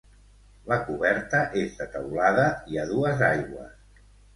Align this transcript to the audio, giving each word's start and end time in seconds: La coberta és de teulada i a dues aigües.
La 0.71 0.77
coberta 0.87 1.43
és 1.67 1.77
de 1.83 1.89
teulada 1.99 2.49
i 2.75 2.85
a 2.87 2.91
dues 2.97 3.27
aigües. 3.33 3.99